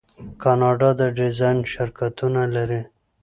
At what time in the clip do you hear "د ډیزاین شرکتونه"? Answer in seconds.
0.99-2.41